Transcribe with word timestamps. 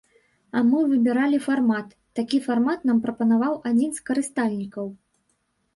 А 0.59 0.61
мы 0.69 0.79
выбіралі 0.93 1.37
фармат, 1.47 1.91
такі 2.21 2.37
фармат 2.49 2.79
нам 2.93 2.97
прапанаваў 3.05 3.53
адзін 3.73 3.89
з 4.01 4.11
карыстальнікаў. 4.11 4.85